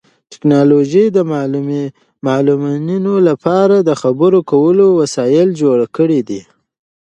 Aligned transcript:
ټیکنالوژي 0.31 1.05
د 1.15 1.17
معلولینو 2.25 3.15
لپاره 3.29 3.75
د 3.79 3.89
خبرو 4.01 4.39
کولو 4.51 4.85
وسایل 4.99 5.49
جوړ 5.61 5.77
کړي 5.97 6.19
دي. 6.29 6.41